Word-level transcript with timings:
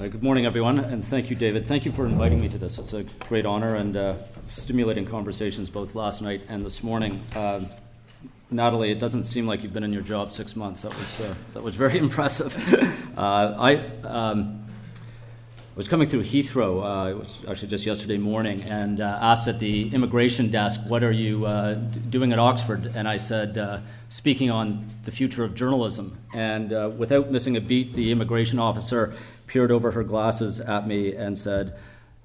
Uh, 0.00 0.08
good 0.08 0.22
morning, 0.22 0.46
everyone, 0.46 0.78
and 0.78 1.04
thank 1.04 1.28
you, 1.28 1.36
David. 1.36 1.66
Thank 1.66 1.84
you 1.84 1.92
for 1.92 2.06
inviting 2.06 2.40
me 2.40 2.48
to 2.48 2.56
this. 2.56 2.78
It's 2.78 2.94
a 2.94 3.02
great 3.28 3.44
honor 3.44 3.74
and 3.74 3.94
uh, 3.94 4.14
stimulating 4.46 5.04
conversations 5.04 5.68
both 5.68 5.94
last 5.94 6.22
night 6.22 6.40
and 6.48 6.64
this 6.64 6.82
morning. 6.82 7.20
Uh, 7.36 7.60
Natalie, 8.50 8.90
it 8.92 8.98
doesn't 8.98 9.24
seem 9.24 9.46
like 9.46 9.62
you've 9.62 9.74
been 9.74 9.84
in 9.84 9.92
your 9.92 10.00
job 10.00 10.32
six 10.32 10.56
months. 10.56 10.80
That 10.80 10.96
was 10.96 11.20
uh, 11.20 11.34
that 11.52 11.62
was 11.62 11.74
very 11.74 11.98
impressive. 12.06 12.56
Uh, 13.14 13.54
I. 13.58 13.74
Um, 14.02 14.56
was 15.76 15.88
coming 15.88 16.08
through 16.08 16.24
Heathrow, 16.24 16.82
uh, 17.06 17.10
it 17.10 17.16
was 17.16 17.38
actually 17.48 17.68
just 17.68 17.86
yesterday 17.86 18.18
morning, 18.18 18.60
and 18.64 19.00
asked 19.00 19.48
at 19.48 19.60
the 19.60 19.88
immigration 19.94 20.50
desk, 20.50 20.80
What 20.86 21.02
are 21.02 21.12
you 21.12 21.46
d- 21.46 22.00
doing 22.10 22.32
at 22.32 22.38
Oxford? 22.38 22.92
And 22.94 23.08
I 23.08 23.16
said, 23.16 23.82
Speaking 24.08 24.50
on 24.50 24.90
the 25.04 25.10
future 25.10 25.42
of 25.42 25.54
journalism. 25.54 26.18
And 26.34 26.98
without 26.98 27.30
missing 27.30 27.56
a 27.56 27.62
beat, 27.62 27.94
the 27.94 28.10
immigration 28.10 28.58
officer 28.58 29.14
peered 29.50 29.72
over 29.72 29.90
her 29.90 30.04
glasses 30.04 30.60
at 30.60 30.86
me 30.86 31.12
and 31.12 31.36
said, 31.36 31.76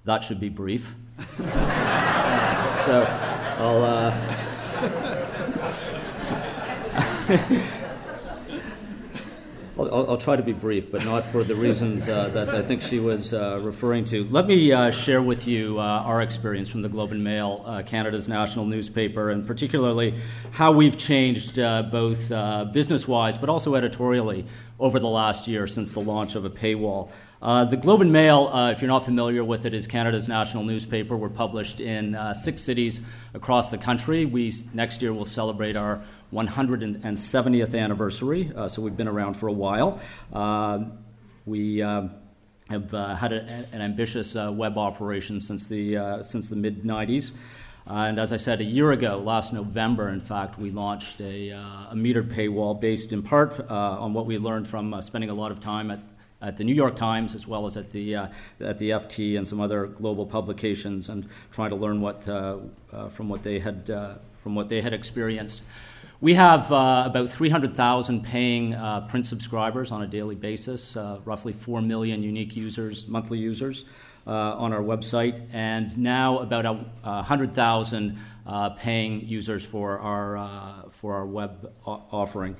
That 0.05 0.23
should 0.23 0.39
be 0.39 0.49
brief. 0.49 0.93
so 1.37 3.03
I'll. 3.57 3.83
Uh, 3.83 4.11
I'll, 9.77 10.11
I'll, 10.11 10.17
try 10.17 10.37
to 10.37 10.43
be 10.43 10.53
brief, 10.53 10.89
but 10.89 11.03
not 11.03 11.25
for 11.25 11.43
the 11.43 11.53
reasons 11.53 12.07
uh, 12.07 12.29
that 12.29 12.47
I 12.47 12.61
think 12.61 12.81
she 12.81 12.99
was 12.99 13.33
uh, 13.33 13.59
referring 13.61 14.05
to. 14.05 14.23
Let 14.29 14.47
me 14.47 14.71
uh, 14.71 14.89
share 14.89 15.21
with 15.21 15.47
you 15.47 15.79
uh, 15.79 15.83
our 15.83 16.21
experience 16.21 16.69
from 16.69 16.81
the 16.81 16.87
Globe 16.87 17.11
and 17.11 17.21
Mail, 17.21 17.61
uh, 17.65 17.83
Canada's 17.83 18.29
national 18.29 18.65
newspaper, 18.65 19.31
and 19.31 19.45
particularly 19.45 20.15
how 20.51 20.71
we've 20.71 20.95
changed 20.95 21.59
uh, 21.59 21.83
both 21.83 22.29
business 22.71 23.05
wise 23.05 23.37
but 23.37 23.49
also 23.49 23.75
editorially 23.75 24.45
over 24.79 24.97
the 24.97 25.09
last 25.09 25.45
year 25.45 25.67
since 25.67 25.93
the 25.93 25.99
launch 25.99 26.35
of 26.35 26.45
a 26.45 26.49
paywall. 26.49 27.09
The 27.41 27.77
Globe 27.81 28.01
and 28.01 28.11
Mail, 28.11 28.51
if 28.71 28.81
you're 28.81 28.87
not 28.87 29.05
familiar 29.05 29.43
with 29.43 29.65
it, 29.65 29.73
is 29.73 29.87
Canada's 29.87 30.27
national 30.27 30.63
newspaper. 30.63 31.15
We're 31.15 31.29
published 31.29 31.79
in 31.79 32.17
six 32.33 32.61
cities 32.61 33.01
across 33.33 33.69
the 33.69 33.77
country. 33.77 34.25
We 34.25 34.53
next 34.73 35.01
year 35.01 35.13
will 35.13 35.25
celebrate 35.25 35.75
our 35.75 36.01
170th 36.35 37.79
anniversary, 37.79 38.51
uh, 38.55 38.67
so 38.67 38.81
we've 38.81 38.97
been 38.97 39.07
around 39.07 39.35
for 39.35 39.47
a 39.47 39.53
while. 39.53 40.01
Uh, 40.33 40.85
we 41.45 41.81
uh, 41.81 42.09
have 42.69 42.93
uh, 42.93 43.15
had 43.15 43.31
a, 43.31 43.65
an 43.71 43.81
ambitious 43.81 44.35
uh, 44.35 44.51
web 44.51 44.77
operation 44.77 45.39
since 45.39 45.67
the, 45.67 45.97
uh, 45.97 46.23
since 46.23 46.49
the 46.49 46.55
mid 46.57 46.83
90s. 46.83 47.31
and 47.85 48.19
as 48.19 48.33
I 48.33 48.37
said, 48.37 48.59
a 48.59 48.65
year 48.65 48.91
ago, 48.91 49.17
last 49.17 49.53
November, 49.53 50.09
in 50.09 50.19
fact, 50.19 50.59
we 50.59 50.71
launched 50.71 51.21
a, 51.21 51.51
a 51.51 51.93
metered 51.93 52.33
paywall 52.33 52.79
based 52.79 53.13
in 53.13 53.23
part 53.23 53.59
on 53.69 54.13
what 54.13 54.25
we 54.25 54.37
learned 54.37 54.67
from 54.67 55.01
spending 55.01 55.29
a 55.29 55.33
lot 55.33 55.51
of 55.51 55.59
time 55.61 55.89
at 55.89 55.99
at 56.45 56.57
the 56.57 56.63
New 56.63 56.75
York 56.75 56.95
Times 56.95 57.35
as 57.35 57.47
well 57.47 57.65
as 57.65 57.77
at 57.77 57.91
the 57.91 58.15
uh, 58.15 58.27
at 58.59 58.79
the 58.79 58.91
FT 58.91 59.37
and 59.37 59.47
some 59.47 59.59
other 59.59 59.87
global 59.87 60.25
publications, 60.25 61.09
and 61.09 61.27
trying 61.51 61.71
to 61.71 61.75
learn 61.75 62.01
what 62.01 62.27
uh, 62.27 62.57
uh, 62.93 63.09
from 63.09 63.29
what 63.29 63.43
they 63.43 63.59
had 63.59 63.87
from 64.43 64.53
what 64.53 64.69
they 64.69 64.81
had 64.81 64.93
experienced. 64.93 65.63
We 66.21 66.35
have 66.35 66.71
uh, 66.71 67.03
about 67.05 67.29
300,000 67.29 68.23
paying 68.23 68.73
uh, 68.73 69.01
print 69.01 69.27
subscribers 69.27 69.91
on 69.91 70.01
a 70.01 70.07
daily 70.07 70.35
basis, 70.35 70.95
uh, 70.95 71.19
roughly 71.25 71.51
4 71.51 71.81
million 71.81 72.23
unique 72.23 72.55
users, 72.55 73.07
monthly 73.07 73.37
users 73.37 73.85
uh, 74.25 74.31
on 74.31 74.71
our 74.71 74.81
website, 74.81 75.41
and 75.51 75.97
now 75.97 76.39
about 76.39 76.65
100,000 77.03 78.17
uh, 78.47 78.69
paying 78.71 79.27
users 79.27 79.65
for 79.65 79.99
our, 79.99 80.37
uh, 80.37 80.89
for 80.89 81.15
our 81.15 81.25
web 81.25 81.73
offering. 81.85 82.55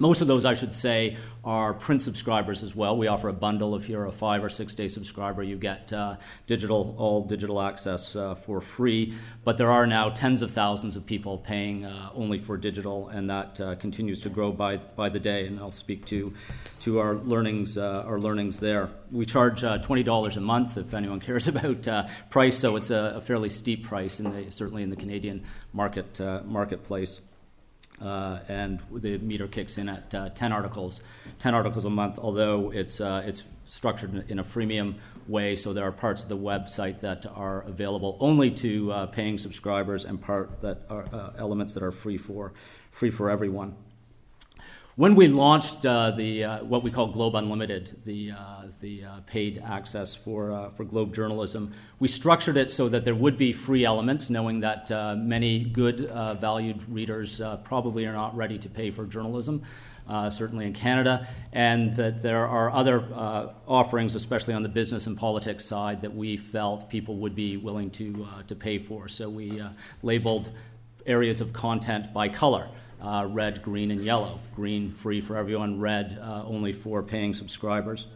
Most 0.00 0.20
of 0.20 0.28
those, 0.28 0.44
I 0.44 0.54
should 0.54 0.74
say, 0.74 1.16
are 1.44 1.74
print 1.74 2.02
subscribers 2.02 2.62
as 2.62 2.74
well. 2.74 2.96
We 2.96 3.08
offer 3.08 3.28
a 3.28 3.32
bundle. 3.32 3.74
If 3.74 3.88
you're 3.88 4.06
a 4.06 4.12
five 4.12 4.44
or 4.44 4.48
six 4.48 4.74
day 4.74 4.86
subscriber, 4.86 5.42
you 5.42 5.56
get 5.56 5.92
uh, 5.92 6.16
digital, 6.46 6.94
all 6.98 7.24
digital 7.24 7.60
access 7.60 8.14
uh, 8.14 8.36
for 8.36 8.60
free. 8.60 9.14
But 9.42 9.58
there 9.58 9.70
are 9.70 9.86
now 9.86 10.10
tens 10.10 10.40
of 10.42 10.52
thousands 10.52 10.94
of 10.94 11.04
people 11.04 11.38
paying 11.38 11.84
uh, 11.84 12.10
only 12.14 12.38
for 12.38 12.56
digital, 12.56 13.08
and 13.08 13.28
that 13.30 13.60
uh, 13.60 13.74
continues 13.74 14.20
to 14.20 14.28
grow 14.28 14.52
by 14.52 14.76
by 14.76 15.08
the 15.08 15.18
day. 15.18 15.46
And 15.46 15.58
I'll 15.58 15.72
speak 15.72 16.04
to 16.06 16.32
to 16.80 17.00
our 17.00 17.14
learnings 17.14 17.76
uh, 17.76 18.04
our 18.06 18.20
learnings 18.20 18.60
there. 18.60 18.90
We 19.10 19.26
charge 19.26 19.64
uh, 19.64 19.78
twenty 19.78 20.04
dollars 20.04 20.36
a 20.36 20.40
month 20.40 20.78
if 20.78 20.94
anyone 20.94 21.18
cares 21.28 21.48
about 21.48 21.88
price. 22.30 22.56
So 22.56 22.76
it's 22.76 22.90
a, 22.90 23.14
a, 23.16 23.20
fairly 23.20 23.48
steep 23.48 23.84
price, 23.84 24.20
in 24.20 24.32
the, 24.32 24.52
certainly 24.52 24.84
in 24.84 24.90
the 24.90 24.96
Canadian 24.96 25.44
market 25.72 26.20
marketplace. 26.44 27.20
Uh, 28.00 28.38
and 28.48 28.80
the 28.92 29.18
meter 29.18 29.48
kicks 29.48 29.76
in 29.76 29.88
at 29.88 30.14
uh, 30.14 30.28
10 30.28 30.52
articles 30.52 31.00
10 31.40 31.52
articles 31.52 31.84
a 31.84 31.90
month 31.90 32.16
although 32.16 32.70
it's 32.70 33.00
uh, 33.00 33.24
it's 33.26 33.42
structured 33.64 34.30
in 34.30 34.38
a 34.38 34.44
freemium 34.44 34.94
way 35.26 35.56
so 35.56 35.72
there 35.72 35.84
are 35.84 35.90
parts 35.90 36.22
of 36.22 36.28
the 36.28 36.36
website 36.36 37.00
that 37.00 37.26
are 37.34 37.62
available 37.62 38.16
only 38.20 38.52
to 38.52 38.92
uh, 38.92 39.06
paying 39.06 39.36
subscribers 39.36 40.04
and 40.04 40.22
part 40.22 40.60
that 40.60 40.82
are 40.88 41.06
uh, 41.12 41.32
elements 41.38 41.74
that 41.74 41.82
are 41.82 41.90
free 41.90 42.16
for 42.16 42.52
free 42.92 43.10
for 43.10 43.30
everyone 43.30 43.74
when 44.98 45.14
we 45.14 45.28
launched 45.28 45.86
uh, 45.86 46.10
the 46.10 46.42
uh, 46.42 46.64
what 46.64 46.82
we 46.82 46.90
call 46.90 47.06
Globe 47.06 47.36
Unlimited, 47.36 48.02
the 48.04 48.32
uh, 48.32 48.62
the 48.80 49.04
uh, 49.04 49.20
paid 49.28 49.62
access 49.64 50.16
for 50.16 50.50
uh, 50.50 50.70
for 50.70 50.82
Globe 50.82 51.14
journalism, 51.14 51.72
we 52.00 52.08
structured 52.08 52.56
it 52.56 52.68
so 52.68 52.88
that 52.88 53.04
there 53.04 53.14
would 53.14 53.38
be 53.38 53.52
free 53.52 53.84
elements, 53.84 54.28
knowing 54.28 54.58
that 54.58 54.90
uh, 54.90 55.14
many 55.14 55.60
good, 55.60 56.00
valued 56.40 56.82
readers 56.88 57.40
probably 57.62 58.06
are 58.06 58.12
not 58.12 58.36
ready 58.36 58.58
to 58.58 58.68
pay 58.68 58.90
for 58.90 59.06
journalism. 59.06 59.62
certainly 60.30 60.66
in 60.66 60.72
Canada, 60.72 61.28
and 61.52 61.94
that 61.94 62.20
there 62.20 62.44
are 62.48 62.68
other 62.72 62.98
offerings, 63.68 64.16
especially 64.16 64.54
on 64.54 64.64
the 64.64 64.74
business 64.80 65.06
and 65.06 65.16
politics 65.16 65.64
side, 65.64 66.00
that 66.00 66.12
we 66.12 66.36
felt 66.36 66.90
people 66.90 67.18
would 67.18 67.36
be 67.36 67.56
willing 67.56 67.88
to 67.90 68.26
to 68.48 68.56
pay 68.56 68.78
for. 68.78 69.06
So 69.06 69.30
we 69.30 69.62
labeled 70.02 70.50
areas 71.06 71.40
of 71.40 71.52
content 71.52 72.12
by 72.12 72.28
color 72.28 72.68
uh, 73.00 73.26
red, 73.30 73.62
green, 73.62 73.90
and 73.90 74.04
yellow. 74.04 74.40
Green 74.54 74.90
free 74.90 75.20
for 75.20 75.36
everyone, 75.36 75.80
red 75.80 76.18
uh, 76.20 76.44
only 76.46 76.72
for 76.72 77.02
paying 77.02 77.34
subscribers. 77.34 78.06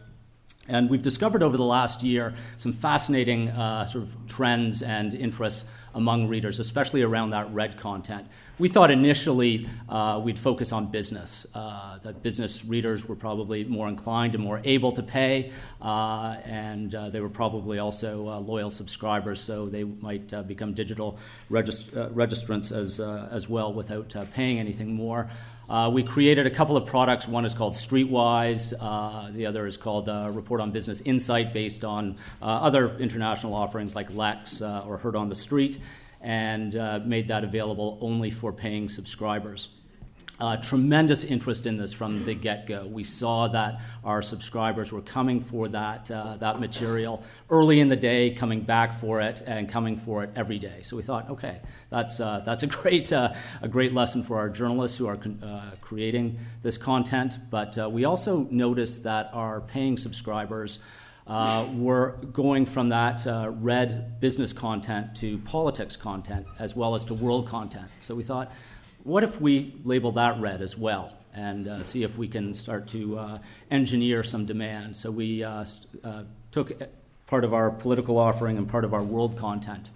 And 0.67 0.89
we've 0.89 1.01
discovered 1.01 1.43
over 1.43 1.57
the 1.57 1.65
last 1.65 2.03
year 2.03 2.33
some 2.57 2.71
fascinating 2.71 3.49
uh, 3.49 3.85
sort 3.85 4.05
of 4.05 4.27
trends 4.27 4.81
and 4.81 5.13
interests 5.13 5.65
among 5.95 6.27
readers, 6.27 6.59
especially 6.59 7.01
around 7.01 7.31
that 7.31 7.53
red 7.53 7.77
content. 7.77 8.27
We 8.59 8.67
thought 8.67 8.91
initially 8.91 9.67
uh, 9.89 10.21
we'd 10.23 10.37
focus 10.37 10.71
on 10.71 10.91
business, 10.91 11.47
uh, 11.55 11.97
that 11.99 12.21
business 12.21 12.63
readers 12.65 13.07
were 13.07 13.15
probably 13.15 13.63
more 13.63 13.87
inclined 13.87 14.35
and 14.35 14.43
more 14.43 14.61
able 14.63 14.91
to 14.91 15.03
pay, 15.03 15.51
uh, 15.81 16.37
and 16.45 16.93
uh, 16.93 17.09
they 17.09 17.19
were 17.19 17.29
probably 17.29 17.79
also 17.79 18.27
uh, 18.29 18.39
loyal 18.39 18.69
subscribers, 18.69 19.41
so 19.41 19.67
they 19.67 19.83
might 19.83 20.47
become 20.47 20.73
digital 20.73 21.17
regist- 21.49 21.91
registrants 22.13 22.71
as, 22.71 22.99
as 22.99 23.49
well 23.49 23.73
without 23.73 24.15
paying 24.33 24.59
anything 24.59 24.93
more. 24.93 25.29
Uh, 25.69 25.89
we 25.89 26.03
created 26.03 26.45
a 26.45 26.49
couple 26.49 26.75
of 26.75 26.85
products. 26.85 27.27
One 27.27 27.45
is 27.45 27.53
called 27.53 27.73
Streetwise, 27.73 28.73
uh, 28.79 29.31
the 29.31 29.45
other 29.45 29.65
is 29.65 29.77
called 29.77 30.09
uh, 30.09 30.29
Report 30.33 30.59
on 30.59 30.71
Business 30.71 31.01
Insight, 31.01 31.53
based 31.53 31.85
on 31.85 32.17
uh, 32.41 32.45
other 32.45 32.97
international 32.97 33.53
offerings 33.53 33.95
like 33.95 34.13
Lex 34.13 34.61
uh, 34.61 34.83
or 34.85 34.97
Heard 34.97 35.15
on 35.15 35.29
the 35.29 35.35
Street, 35.35 35.79
and 36.23 36.75
uh, 36.75 37.01
made 37.05 37.27
that 37.27 37.43
available 37.43 37.97
only 38.01 38.31
for 38.31 38.51
paying 38.51 38.89
subscribers. 38.89 39.69
Uh, 40.39 40.57
tremendous 40.57 41.23
interest 41.23 41.67
in 41.67 41.77
this 41.77 41.93
from 41.93 42.25
the 42.25 42.33
get-go. 42.33 42.87
We 42.87 43.03
saw 43.03 43.47
that 43.49 43.79
our 44.03 44.21
subscribers 44.21 44.91
were 44.91 45.01
coming 45.01 45.39
for 45.39 45.67
that 45.69 46.09
uh, 46.09 46.37
that 46.37 46.59
material 46.59 47.23
early 47.51 47.79
in 47.79 47.87
the 47.87 47.95
day, 47.95 48.31
coming 48.31 48.61
back 48.61 48.99
for 48.99 49.21
it, 49.21 49.43
and 49.45 49.69
coming 49.69 49.95
for 49.95 50.23
it 50.23 50.31
every 50.35 50.57
day. 50.57 50.81
So 50.81 50.97
we 50.97 51.03
thought, 51.03 51.29
okay, 51.29 51.61
that's 51.91 52.19
uh, 52.19 52.41
that's 52.43 52.63
a 52.63 52.67
great 52.81 53.13
uh, 53.13 53.33
a 53.61 53.67
great 53.67 53.93
lesson 53.93 54.23
for 54.23 54.37
our 54.37 54.49
journalists 54.49 54.97
who 54.97 55.07
are 55.07 55.17
con- 55.17 55.41
uh, 55.43 55.75
creating 55.81 56.39
this 56.63 56.79
content. 56.79 57.37
But 57.51 57.77
uh, 57.77 57.89
we 57.89 58.03
also 58.03 58.47
noticed 58.49 59.03
that 59.03 59.29
our 59.33 59.61
paying 59.61 59.97
subscribers. 59.97 60.79
Were 61.27 62.17
going 62.31 62.65
from 62.65 62.89
that 62.89 63.25
red 63.61 64.19
business 64.19 64.53
content 64.53 65.15
to 65.15 65.37
politics 65.39 65.95
content 65.95 66.45
as 66.59 66.75
well 66.75 66.95
as 66.95 67.05
to 67.05 67.13
world 67.13 67.47
content. 67.47 67.87
So 67.99 68.15
we 68.15 68.23
thought, 68.23 68.51
what 69.03 69.23
if 69.23 69.39
we 69.41 69.75
label 69.83 70.13
that 70.13 70.39
red 70.39 70.61
as 70.61 70.77
well 70.77 71.13
and 71.33 71.67
uh, 71.67 71.83
see 71.83 72.03
if 72.03 72.17
we 72.17 72.27
can 72.27 72.53
start 72.53 72.87
to 72.87 73.17
uh, 73.17 73.39
engineer 73.69 74.23
some 74.23 74.45
demand? 74.45 74.95
So 74.95 75.11
we 75.11 75.43
uh, 75.43 75.65
uh 76.03 76.23
took 76.51 76.71
part 77.25 77.43
of 77.43 77.53
our 77.53 77.71
political 77.71 78.17
offering 78.17 78.57
and 78.57 78.69
part 78.69 78.85
of 78.85 78.93
our 78.93 79.03
world 79.03 79.37
content 79.37 79.89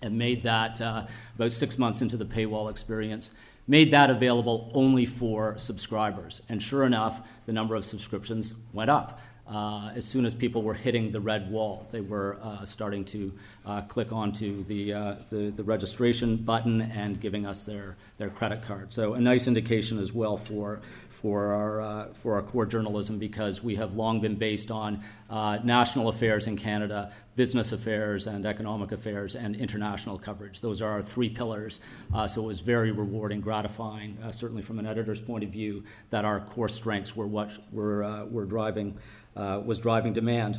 and 0.00 0.18
made 0.18 0.42
that 0.42 0.80
uh, 0.80 1.06
about 1.36 1.52
six 1.52 1.78
months 1.78 2.02
into 2.02 2.16
the 2.16 2.24
paywall 2.24 2.70
experience 2.70 3.30
made 3.68 3.92
that 3.92 4.10
available 4.10 4.70
only 4.74 5.06
for 5.06 5.56
subscribers. 5.56 6.42
And 6.48 6.60
sure 6.60 6.84
enough, 6.84 7.20
the 7.46 7.52
number 7.52 7.76
of 7.76 7.84
subscriptions 7.84 8.54
went 8.72 8.90
up 8.90 9.20
uh, 9.48 9.90
as 9.94 10.04
soon 10.04 10.24
as 10.24 10.34
people 10.34 10.62
were 10.62 10.74
hitting 10.74 11.10
the 11.10 11.20
red 11.20 11.50
wall, 11.50 11.86
they 11.90 12.00
were 12.00 12.38
uh, 12.42 12.64
starting 12.64 13.04
to 13.04 13.32
uh, 13.66 13.80
click 13.82 14.12
onto 14.12 14.62
the, 14.64 14.92
uh, 14.92 15.14
the, 15.30 15.50
the, 15.50 15.64
registration 15.64 16.36
button 16.36 16.80
and 16.80 17.20
giving 17.20 17.44
us 17.44 17.64
their, 17.64 17.96
their 18.18 18.30
credit 18.30 18.62
card. 18.62 18.92
So, 18.92 19.14
a 19.14 19.20
nice 19.20 19.48
indication 19.48 19.98
as 19.98 20.12
well 20.12 20.36
for, 20.36 20.80
for 21.22 21.52
our, 21.52 21.80
uh, 21.80 22.06
for 22.12 22.34
our 22.34 22.42
core 22.42 22.66
journalism 22.66 23.18
because 23.18 23.62
we 23.62 23.76
have 23.76 23.94
long 23.94 24.20
been 24.20 24.34
based 24.34 24.72
on 24.72 25.00
uh, 25.30 25.58
national 25.62 26.08
affairs 26.08 26.48
in 26.48 26.56
Canada, 26.56 27.12
business 27.36 27.70
affairs 27.70 28.26
and 28.26 28.44
economic 28.44 28.90
affairs, 28.90 29.36
and 29.36 29.54
international 29.54 30.18
coverage. 30.18 30.60
Those 30.60 30.82
are 30.82 30.90
our 30.90 31.00
three 31.00 31.30
pillars. 31.30 31.80
Uh, 32.12 32.26
so 32.26 32.42
it 32.42 32.46
was 32.46 32.58
very 32.58 32.90
rewarding, 32.90 33.40
gratifying, 33.40 34.18
uh, 34.24 34.32
certainly 34.32 34.62
from 34.62 34.80
an 34.80 34.86
editor's 34.86 35.20
point 35.20 35.44
of 35.44 35.50
view, 35.50 35.84
that 36.10 36.24
our 36.24 36.40
core 36.40 36.68
strengths 36.68 37.14
were 37.14 37.26
what 37.26 37.52
were, 37.72 38.02
uh, 38.02 38.24
were 38.24 38.44
driving, 38.44 38.98
uh, 39.36 39.62
was 39.64 39.78
driving 39.78 40.12
demand. 40.12 40.58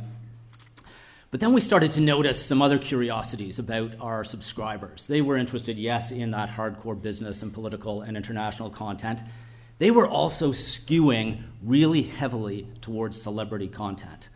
But 1.30 1.40
then 1.40 1.52
we 1.52 1.60
started 1.60 1.90
to 1.90 2.00
notice 2.00 2.42
some 2.42 2.62
other 2.62 2.78
curiosities 2.78 3.58
about 3.58 3.96
our 4.00 4.24
subscribers. 4.24 5.08
They 5.08 5.20
were 5.20 5.36
interested, 5.36 5.76
yes, 5.78 6.10
in 6.10 6.30
that 6.30 6.48
hardcore 6.48 7.00
business 7.00 7.42
and 7.42 7.52
political 7.52 8.02
and 8.02 8.16
international 8.16 8.70
content. 8.70 9.20
They 9.78 9.90
were 9.90 10.06
also 10.06 10.52
skewing 10.52 11.42
really 11.62 12.02
heavily 12.02 12.68
towards 12.80 13.20
celebrity 13.20 13.68
content. 13.68 14.28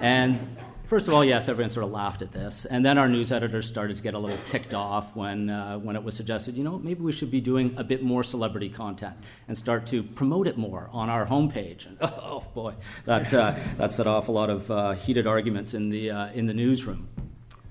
and 0.00 0.38
First 0.86 1.08
of 1.08 1.14
all, 1.14 1.24
yes, 1.24 1.48
everyone 1.48 1.70
sort 1.70 1.86
of 1.86 1.92
laughed 1.92 2.20
at 2.20 2.30
this. 2.30 2.66
And 2.66 2.84
then 2.84 2.98
our 2.98 3.08
news 3.08 3.32
editors 3.32 3.66
started 3.66 3.96
to 3.96 4.02
get 4.02 4.12
a 4.12 4.18
little 4.18 4.36
ticked 4.44 4.74
off 4.74 5.16
when, 5.16 5.50
uh, 5.50 5.78
when 5.78 5.96
it 5.96 6.04
was 6.04 6.14
suggested, 6.14 6.56
you 6.56 6.62
know, 6.62 6.78
maybe 6.78 7.00
we 7.00 7.10
should 7.10 7.30
be 7.30 7.40
doing 7.40 7.74
a 7.78 7.82
bit 7.82 8.02
more 8.02 8.22
celebrity 8.22 8.68
content 8.68 9.16
and 9.48 9.56
start 9.56 9.86
to 9.86 10.02
promote 10.02 10.46
it 10.46 10.58
more 10.58 10.90
on 10.92 11.08
our 11.08 11.24
homepage. 11.24 11.86
And 11.86 11.96
oh 12.02 12.44
boy, 12.54 12.74
that, 13.06 13.32
uh, 13.32 13.54
that 13.78 13.92
set 13.92 14.06
off 14.06 14.28
a 14.28 14.32
lot 14.32 14.50
of 14.50 14.70
uh, 14.70 14.92
heated 14.92 15.26
arguments 15.26 15.72
in 15.72 15.88
the, 15.88 16.10
uh, 16.10 16.32
in 16.32 16.46
the 16.46 16.54
newsroom. 16.54 17.08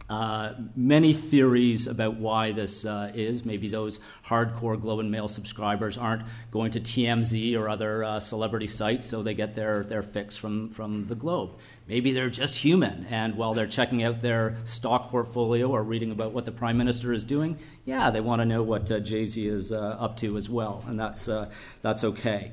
Uh, 0.10 0.54
many 0.76 1.14
theories 1.14 1.88
about 1.88 2.16
why 2.16 2.52
this 2.52 2.86
uh, 2.86 3.12
is. 3.16 3.46
Maybe 3.46 3.70
those 3.70 4.00
hardcore 4.26 4.80
Globe 4.80 5.00
and 5.00 5.10
Mail 5.10 5.28
subscribers 5.28 5.98
aren't 5.98 6.24
going 6.52 6.72
to 6.72 6.82
TMZ 6.82 7.58
or 7.58 7.70
other 7.70 8.04
uh, 8.04 8.20
celebrity 8.20 8.68
sites, 8.68 9.06
so 9.06 9.24
they 9.24 9.34
get 9.34 9.56
their, 9.56 9.84
their 9.84 10.02
fix 10.02 10.36
from, 10.36 10.70
from 10.70 11.06
the 11.06 11.16
Globe. 11.16 11.52
Maybe 11.88 12.12
they're 12.12 12.30
just 12.30 12.58
human, 12.58 13.06
and 13.10 13.36
while 13.36 13.54
they're 13.54 13.68
checking 13.68 14.04
out 14.04 14.22
their 14.22 14.58
stock 14.66 15.10
portfolio 15.10 15.70
or 15.70 15.84
reading 15.84 16.12
about 16.12 16.32
what 16.34 16.46
the 16.46 16.52
Prime 16.52 16.78
Minister 16.78 17.14
is 17.14 17.24
doing, 17.24 17.58
yeah, 17.86 18.10
they 18.10 18.22
want 18.22 18.42
to 18.42 18.46
know 18.46 18.62
what 18.62 18.92
uh, 18.92 19.00
Jay 19.00 19.26
Z 19.26 19.46
is 19.48 19.72
uh, 19.72 19.98
up 20.00 20.18
to 20.18 20.38
as 20.38 20.50
well, 20.50 20.84
and 20.88 21.00
that's, 21.00 21.30
that's 21.82 22.04
okay. 22.04 22.52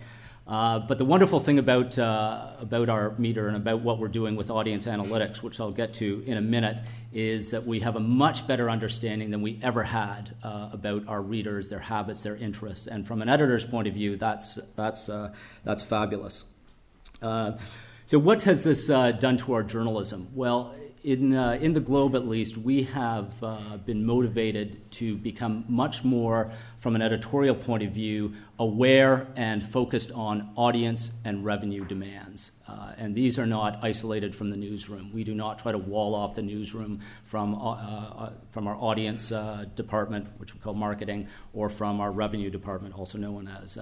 Uh, 0.51 0.81
but 0.81 0.99
the 0.99 1.05
wonderful 1.05 1.39
thing 1.39 1.61
about, 1.61 1.97
uh, 1.97 2.49
about 2.59 2.89
our 2.89 3.15
meter 3.19 3.47
and 3.47 3.57
about 3.57 3.83
what 3.83 4.01
we're 4.01 4.09
doing 4.09 4.35
with 4.35 4.51
audience 4.51 4.85
analytics, 4.85 5.45
which 5.45 5.61
I'll 5.61 5.71
get 5.71 5.95
to 5.95 6.25
in 6.27 6.37
a 6.37 6.41
minute, 6.41 6.81
is 7.13 7.53
that 7.53 7.65
we 7.65 7.79
have 7.81 7.95
a 7.95 8.01
much 8.01 8.49
better 8.49 8.69
understanding 8.69 9.31
than 9.31 9.43
we 9.43 9.61
ever 9.63 9.85
had 9.85 10.35
uh, 10.43 10.71
about 10.73 11.07
our 11.07 11.23
readers, 11.23 11.71
their 11.71 11.79
habits, 11.79 12.25
their 12.25 12.35
interests. 12.35 12.89
And 12.89 13.07
from 13.07 13.23
an 13.23 13.29
editor's 13.29 13.65
point 13.65 13.87
of 13.87 13.95
view, 13.95 14.17
that's, 14.17 14.57
that's, 14.75 15.09
uh, 15.09 15.33
that's 15.63 15.85
fabulous. 15.85 16.45
Uh, 17.23 17.53
so, 18.07 18.19
what 18.19 18.43
has 18.43 18.65
this 18.65 18.89
done 18.89 19.37
to 19.37 19.53
our 19.53 19.63
journalism? 19.63 20.31
Well, 20.35 20.75
in, 21.03 21.35
uh, 21.35 21.59
in 21.61 21.73
the 21.73 21.81
Globe 21.81 22.15
at 22.15 22.27
least, 22.27 22.57
we 22.57 22.83
have 22.85 23.43
uh, 23.43 23.77
been 23.79 24.05
motivated 24.05 24.91
to 24.93 25.17
become 25.17 25.65
much 25.69 26.05
more, 26.05 26.51
from 26.79 26.95
an 26.95 27.03
editorial 27.03 27.55
point 27.55 27.83
of 27.83 27.93
view, 27.93 28.33
aware 28.59 29.27
and 29.37 29.63
focused 29.63 30.13
on 30.13 30.51
audience 30.57 31.13
and 31.25 31.45
revenue 31.45 31.85
demands. 31.85 32.53
Uh, 32.69 32.93
and 32.97 33.15
these 33.15 33.39
are 33.39 33.47
not 33.47 33.79
isolated 33.83 34.35
from 34.35 34.51
the 34.51 34.57
newsroom. 34.57 35.11
We 35.13 35.25
do 35.25 35.35
not 35.35 35.59
try 35.59 35.73
to 35.73 35.79
wall 35.79 36.15
off 36.15 36.35
the 36.35 36.43
newsroom 36.43 37.01
from, 37.25 37.55
uh, 37.55 37.73
uh, 37.73 38.33
from 38.51 38.67
our 38.67 38.77
audience 38.77 39.33
uh, 39.33 39.65
department, 39.75 40.29
which 40.39 40.55
we 40.55 40.61
call 40.61 40.75
marketing, 40.75 41.29
or 41.53 41.69
from 41.69 42.01
our 42.01 42.13
revenue 42.13 42.51
department, 42.51 42.95
also 42.95 43.19
known 43.19 43.49
as, 43.63 43.79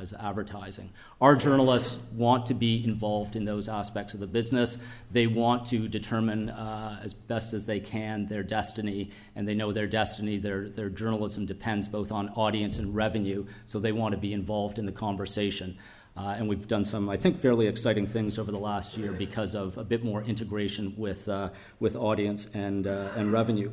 as 0.00 0.12
advertising. 0.12 0.90
Our 1.20 1.36
journalists 1.36 1.98
want 2.12 2.46
to 2.46 2.54
be 2.54 2.84
involved 2.84 3.36
in 3.36 3.44
those 3.44 3.68
aspects 3.68 4.14
of 4.14 4.20
the 4.20 4.26
business. 4.26 4.78
They 5.10 5.26
want 5.26 5.66
to 5.66 5.88
determine 5.88 6.50
uh, 6.50 7.00
as 7.02 7.14
best 7.14 7.52
as 7.52 7.66
they 7.66 7.80
can 7.80 8.26
their 8.26 8.42
destiny, 8.42 9.10
and 9.34 9.46
they 9.46 9.54
know 9.54 9.72
their 9.72 9.86
destiny, 9.86 10.38
their, 10.38 10.68
their 10.68 10.90
journalism 10.90 11.46
depends 11.46 11.88
both 11.88 12.12
on 12.12 12.28
audience 12.30 12.78
and 12.78 12.94
revenue, 12.94 13.46
so 13.66 13.78
they 13.78 13.92
want 13.92 14.12
to 14.14 14.20
be 14.20 14.32
involved 14.32 14.78
in 14.78 14.86
the 14.86 14.92
conversation. 14.92 15.76
Uh, 16.16 16.34
and 16.38 16.48
we've 16.48 16.66
done 16.66 16.82
some, 16.82 17.10
I 17.10 17.16
think, 17.16 17.38
fairly 17.38 17.66
exciting 17.66 18.06
things 18.06 18.38
over 18.38 18.50
the 18.50 18.58
last 18.58 18.96
year 18.96 19.12
because 19.12 19.54
of 19.54 19.76
a 19.76 19.84
bit 19.84 20.02
more 20.02 20.22
integration 20.22 20.94
with, 20.96 21.28
uh, 21.28 21.50
with 21.78 21.94
audience 21.94 22.48
and, 22.54 22.86
uh, 22.86 23.10
and 23.16 23.30
revenue. 23.30 23.70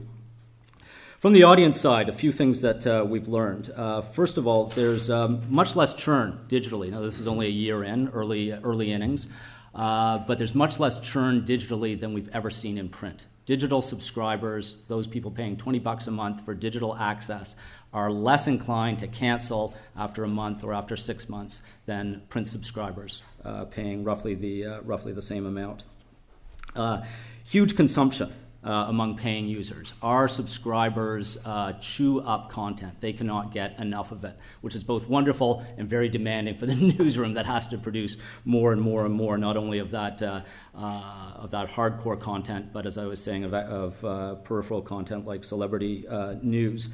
From 1.23 1.31
the 1.31 1.43
audience 1.43 1.79
side, 1.79 2.09
a 2.09 2.11
few 2.11 2.33
things 2.33 2.59
that 2.59 2.85
uh, 2.85 3.05
we've 3.07 3.29
learned. 3.29 3.71
Uh, 3.73 4.01
first 4.01 4.37
of 4.37 4.45
all, 4.45 4.65
there's 4.65 5.09
um, 5.09 5.41
much 5.47 5.73
less 5.73 5.93
churn 5.93 6.37
digitally. 6.49 6.89
Now, 6.89 6.99
this 6.99 7.17
is 7.17 7.27
only 7.27 7.45
a 7.45 7.49
year 7.49 7.81
in, 7.81 8.09
early, 8.09 8.51
early 8.51 8.91
innings, 8.91 9.29
uh, 9.73 10.17
but 10.17 10.37
there's 10.37 10.53
much 10.53 10.81
less 10.81 10.99
churn 10.99 11.43
digitally 11.43 11.97
than 11.97 12.13
we've 12.13 12.29
ever 12.35 12.49
seen 12.49 12.77
in 12.77 12.89
print. 12.89 13.25
Digital 13.45 13.81
subscribers, 13.81 14.75
those 14.89 15.07
people 15.07 15.31
paying 15.31 15.55
20 15.55 15.79
bucks 15.79 16.07
a 16.07 16.11
month 16.11 16.43
for 16.43 16.53
digital 16.53 16.93
access, 16.93 17.55
are 17.93 18.11
less 18.11 18.45
inclined 18.47 18.99
to 18.99 19.07
cancel 19.07 19.73
after 19.95 20.25
a 20.25 20.27
month 20.27 20.61
or 20.61 20.73
after 20.73 20.97
six 20.97 21.29
months 21.29 21.61
than 21.85 22.21
print 22.27 22.49
subscribers, 22.49 23.23
uh, 23.45 23.63
paying 23.63 24.03
roughly 24.03 24.35
the, 24.35 24.65
uh, 24.65 24.81
roughly 24.81 25.13
the 25.13 25.21
same 25.21 25.45
amount. 25.45 25.85
Uh, 26.75 27.01
huge 27.45 27.77
consumption. 27.77 28.29
Uh, 28.65 28.85
among 28.87 29.17
paying 29.17 29.45
users. 29.45 29.93
Our 30.01 30.29
subscribers 30.29 31.37
uh, 31.43 31.73
chew 31.81 32.21
up 32.21 32.49
content. 32.49 33.01
They 33.01 33.11
cannot 33.11 33.51
get 33.51 33.77
enough 33.77 34.13
of 34.13 34.23
it, 34.23 34.37
which 34.61 34.73
is 34.73 34.85
both 34.85 35.09
wonderful 35.09 35.65
and 35.77 35.89
very 35.89 36.07
demanding 36.07 36.55
for 36.55 36.65
the 36.65 36.75
newsroom 36.97 37.33
that 37.33 37.45
has 37.45 37.67
to 37.67 37.77
produce 37.77 38.15
more 38.45 38.71
and 38.71 38.81
more 38.81 39.05
and 39.05 39.13
more, 39.13 39.37
not 39.37 39.57
only 39.57 39.79
of 39.79 39.91
that, 39.91 40.21
uh, 40.21 40.43
uh 40.77 41.33
of 41.35 41.51
that 41.51 41.67
hardcore 41.71 42.17
content, 42.17 42.71
but 42.71 42.85
as 42.85 42.97
I 42.97 43.05
was 43.05 43.21
saying, 43.21 43.43
of, 43.43 43.53
of 43.53 44.05
uh, 44.05 44.35
peripheral 44.35 44.81
content 44.81 45.25
like 45.25 45.43
celebrity 45.43 46.07
uh, 46.07 46.35
news. 46.41 46.87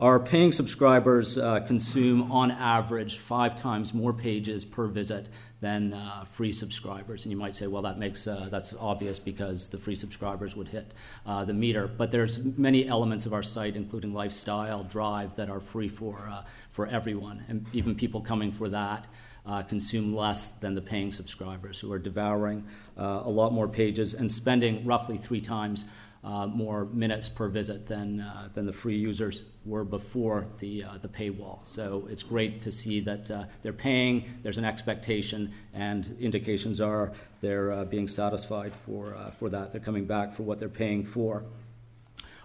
Our 0.00 0.18
paying 0.18 0.52
subscribers 0.52 1.36
uh, 1.36 1.60
consume, 1.60 2.32
on 2.32 2.50
average, 2.52 3.18
five 3.18 3.54
times 3.54 3.92
more 3.92 4.14
pages 4.14 4.64
per 4.64 4.86
visit 4.86 5.28
than 5.60 5.92
uh, 5.92 6.24
free 6.24 6.52
subscribers. 6.52 7.26
And 7.26 7.32
you 7.32 7.36
might 7.36 7.54
say, 7.54 7.66
well, 7.66 7.82
that 7.82 7.98
makes 7.98 8.26
uh, 8.26 8.48
that's 8.50 8.72
obvious 8.80 9.18
because 9.18 9.68
the 9.68 9.76
free 9.76 9.94
subscribers 9.94 10.56
would 10.56 10.68
hit 10.68 10.94
uh, 11.26 11.44
the 11.44 11.52
meter. 11.52 11.86
But 11.86 12.12
there's 12.12 12.42
many 12.42 12.88
elements 12.88 13.26
of 13.26 13.34
our 13.34 13.42
site, 13.42 13.76
including 13.76 14.14
lifestyle, 14.14 14.84
drive, 14.84 15.36
that 15.36 15.50
are 15.50 15.60
free 15.60 15.90
for 15.90 16.26
uh, 16.32 16.44
for 16.70 16.86
everyone, 16.86 17.44
and 17.48 17.66
even 17.74 17.94
people 17.94 18.22
coming 18.22 18.52
for 18.52 18.70
that. 18.70 19.06
Uh, 19.44 19.62
consume 19.62 20.14
less 20.14 20.50
than 20.50 20.74
the 20.74 20.82
paying 20.82 21.10
subscribers 21.10 21.80
who 21.80 21.90
are 21.90 21.98
devouring 21.98 22.62
a 22.96 23.28
lot 23.28 23.54
more 23.54 23.66
pages 23.66 24.12
and 24.12 24.30
spending 24.30 24.84
roughly 24.84 25.16
three 25.16 25.40
times 25.40 25.86
uh, 26.22 26.46
more 26.46 26.84
minutes 26.86 27.28
per 27.28 27.48
visit 27.48 27.86
than, 27.86 28.20
uh, 28.20 28.48
than 28.52 28.66
the 28.66 28.72
free 28.72 28.96
users 28.96 29.44
were 29.64 29.84
before 29.84 30.46
the, 30.58 30.84
uh, 30.84 30.98
the 31.00 31.08
paywall. 31.08 31.66
So 31.66 32.06
it's 32.10 32.22
great 32.22 32.60
to 32.60 32.72
see 32.72 33.00
that 33.00 33.30
uh, 33.30 33.44
they're 33.62 33.72
paying, 33.72 34.24
there's 34.42 34.58
an 34.58 34.64
expectation, 34.64 35.52
and 35.72 36.16
indications 36.20 36.80
are 36.80 37.12
they're 37.40 37.72
uh, 37.72 37.84
being 37.84 38.06
satisfied 38.06 38.72
for, 38.72 39.16
for 39.38 39.48
that. 39.48 39.72
They're 39.72 39.80
coming 39.80 40.04
back 40.04 40.34
for 40.34 40.42
what 40.42 40.58
they're 40.58 40.68
paying 40.68 41.04
for. 41.04 41.44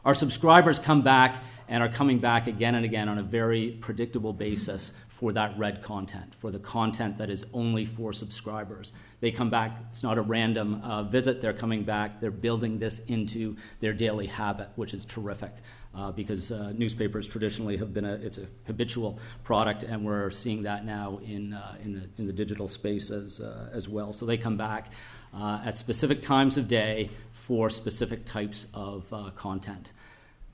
Our 0.05 0.13
subscribers 0.13 0.77
come 0.77 1.01
back 1.01 1.43
and 1.67 1.81
are 1.81 1.89
coming 1.89 2.19
back 2.19 2.45
again 2.45 2.75
and 2.75 2.85
again 2.85 3.09
on 3.09 3.17
a 3.17 3.23
very 3.23 3.71
predictable 3.71 4.33
basis 4.33 4.91
for 5.15 5.31
that 5.31 5.57
red 5.57 5.81
content, 5.81 6.35
for 6.35 6.51
the 6.51 6.59
content 6.59 7.17
that 7.17 7.29
is 7.29 7.45
only 7.53 7.85
for 7.85 8.11
subscribers. 8.11 8.91
They 9.21 9.31
come 9.31 9.49
back, 9.49 9.71
it's 9.89 10.03
not 10.03 10.17
a 10.17 10.21
random 10.21 10.81
uh, 10.83 11.03
visit, 11.03 11.39
they're 11.39 11.53
coming 11.53 11.83
back, 11.83 12.19
they're 12.19 12.31
building 12.31 12.79
this 12.79 12.99
into 13.07 13.55
their 13.79 13.93
daily 13.93 14.27
habit, 14.27 14.69
which 14.75 14.93
is 14.93 15.05
terrific. 15.05 15.53
Uh, 15.95 16.11
because 16.11 16.51
uh, 16.51 16.73
newspapers 16.75 17.25
traditionally 17.25 17.77
have 17.77 17.93
been 17.93 18.03
a 18.03 18.15
it's 18.15 18.37
a 18.37 18.45
habitual 18.67 19.17
product, 19.45 19.83
and 19.83 20.03
we're 20.05 20.29
seeing 20.29 20.63
that 20.63 20.83
now 20.83 21.21
in 21.23 21.53
uh, 21.53 21.75
in 21.81 21.93
the 21.93 22.09
in 22.17 22.27
the 22.27 22.33
digital 22.33 22.67
space 22.67 23.09
as 23.09 23.39
uh, 23.39 23.69
as 23.71 23.87
well. 23.87 24.11
So 24.11 24.25
they 24.25 24.35
come 24.35 24.57
back 24.57 24.91
uh, 25.33 25.61
at 25.63 25.77
specific 25.77 26.21
times 26.21 26.57
of 26.57 26.67
day 26.67 27.11
for 27.31 27.69
specific 27.69 28.25
types 28.25 28.67
of 28.73 29.09
content. 29.37 29.93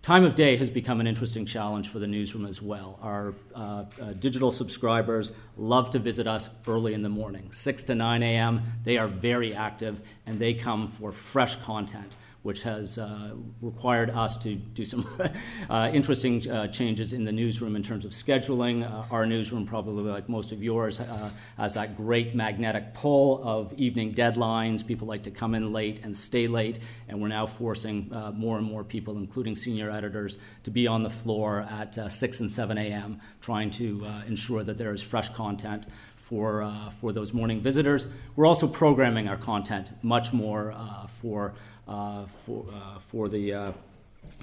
Time 0.02 0.24
of 0.24 0.34
day 0.34 0.58
has 0.58 0.72
become 0.72 1.00
an 1.00 1.06
interesting 1.06 1.46
challenge 1.46 1.90
for 1.90 2.00
the 2.00 2.08
newsroom 2.08 2.48
as 2.48 2.60
well. 2.60 2.98
Our 3.04 3.36
uh, 3.54 3.86
uh, 4.02 4.14
digital 4.14 4.52
subscribers 4.52 5.32
love 5.58 5.92
to 5.92 6.00
visit 6.00 6.26
us 6.26 6.50
early 6.68 6.96
in 6.96 7.04
the 7.04 7.10
morning, 7.10 7.52
6 7.52 7.84
to 7.84 7.94
9 7.94 8.24
a.m. 8.24 8.64
They 8.84 8.98
are 8.98 9.08
very 9.08 9.54
active 9.54 10.02
and 10.26 10.40
they 10.40 10.56
come 10.56 10.88
for 10.88 11.12
fresh 11.12 11.56
content 11.58 12.16
which 12.44 12.64
has 12.64 12.98
uh, 12.98 13.32
required 13.62 14.10
us 14.10 14.36
to 14.38 14.56
do 14.56 14.84
some 14.84 15.08
uh, 15.70 15.92
interesting 15.94 16.50
uh, 16.50 16.68
changes 16.68 17.14
in 17.14 17.24
the 17.24 17.32
newsroom 17.32 17.76
in 17.76 17.84
terms 17.84 18.04
of 18.04 18.12
scheduling. 18.12 18.84
Uh, 18.84 19.04
our 19.12 19.26
newsroom, 19.26 19.66
probably 19.66 20.10
like 20.10 20.28
most 20.28 20.52
of 20.52 20.64
yours, 20.64 21.00
uh, 21.00 21.30
has 21.58 21.76
that 21.76 21.96
great 21.96 22.34
magnetic 22.34 22.94
pull 22.94 23.42
of 23.44 23.72
evening 23.74 24.14
deadlines. 24.14 24.86
People 24.86 25.08
like 25.08 25.24
to 25.24 25.32
come 25.32 25.54
in 25.54 25.72
late 25.72 26.00
and 26.04 26.18
stay 26.18 26.48
late, 26.48 26.80
and 27.08 27.22
we're 27.22 27.28
now 27.28 27.46
forcing 27.46 28.12
uh, 28.12 28.32
more 28.32 28.58
and 28.58 28.66
more 28.66 28.84
people, 28.84 29.18
including 29.18 29.56
senior 29.56 29.92
editors, 29.92 30.38
to 30.64 30.72
be 30.72 30.88
on 30.88 31.04
the 31.04 31.10
floor 31.10 31.68
at 31.70 32.12
6 32.12 32.40
and 32.40 32.50
7 32.50 32.78
a.m., 32.78 33.20
trying 33.42 33.70
to 33.70 34.06
ensure 34.28 34.64
that 34.64 34.78
there 34.78 34.94
is 34.94 35.02
fresh 35.02 35.30
content 35.30 35.86
for, 36.32 36.64
uh, 36.64 36.90
for 36.90 37.12
those 37.12 37.34
morning 37.34 37.60
visitors. 37.60 38.08
We're 38.38 38.46
also 38.46 38.66
programming 38.66 39.28
our 39.28 39.36
content 39.36 39.90
much 40.02 40.32
more 40.32 40.72
uh, 40.72 41.06
for, 41.08 41.54
uh, 41.88 42.26
for, 42.46 42.66
uh, 42.74 43.00
for, 43.00 43.30
the, 43.30 43.74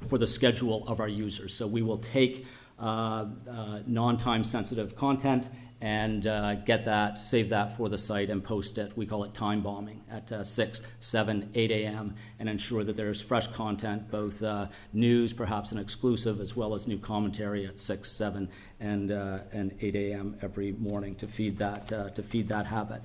for 0.09 0.19
the 0.19 0.27
schedule 0.27 0.87
of 0.87 1.01
our 1.01 1.09
users. 1.09 1.55
So 1.55 1.67
we 1.67 1.83
will 1.83 1.99
take 1.99 2.47
non 2.79 4.17
time 4.17 4.45
sensitive 4.45 4.97
content 4.97 5.49
and 5.81 6.27
uh, 6.27 6.57
get 6.57 6.85
that, 6.87 7.19
save 7.19 7.51
that 7.51 7.77
for 7.77 7.89
the 7.89 7.99
site, 7.99 8.31
and 8.31 8.43
post 8.43 8.79
it. 8.79 8.97
We 8.97 9.07
call 9.07 9.23
it 9.23 9.33
time 9.33 9.63
bombing 9.63 10.03
at 10.11 10.33
uh, 10.33 10.43
6, 10.43 10.83
7, 10.99 11.51
8 11.55 11.71
a.m., 11.71 12.17
and 12.41 12.49
ensure 12.49 12.83
that 12.83 12.97
there's 12.97 13.21
fresh 13.21 13.47
content, 13.47 14.11
both 14.11 14.43
uh, 14.43 14.67
news, 14.93 15.33
perhaps 15.33 15.71
an 15.71 15.79
exclusive, 15.79 16.41
as 16.41 16.57
well 16.57 16.75
as 16.75 16.89
new 16.89 16.99
commentary 16.99 17.65
at 17.65 17.79
6, 17.79 18.11
7, 18.11 18.49
and, 18.81 19.13
uh, 19.13 19.39
and 19.53 19.77
8 19.81 19.95
a.m. 19.95 20.37
every 20.43 20.73
morning 20.73 21.15
to 21.17 21.29
feed 21.29 21.59
that, 21.59 21.93
uh, 21.93 22.11
to 22.11 22.23
feed 22.25 22.49
that 22.49 22.67
habit. 22.67 23.03